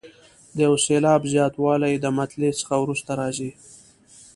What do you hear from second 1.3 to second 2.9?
زیاتوالی د مطلع څخه